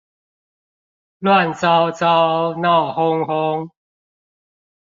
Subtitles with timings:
[1.19, 3.69] 亂糟糟鬧哄哄